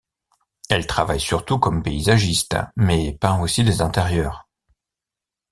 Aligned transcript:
Elle 0.67 0.87
travaille 0.87 1.19
surtout 1.19 1.59
comme 1.59 1.83
paysagiste, 1.83 2.57
mais 2.75 3.15
peint 3.21 3.39
aussi 3.39 3.63
des 3.63 3.81
intérieurs. 3.83 4.49